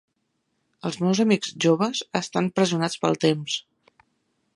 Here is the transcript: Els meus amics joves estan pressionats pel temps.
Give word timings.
Els 0.89 0.95
meus 1.03 1.19
amics 1.25 1.51
joves 1.65 2.01
estan 2.21 2.49
pressionats 2.61 2.99
pel 3.05 3.21
temps. 3.27 3.59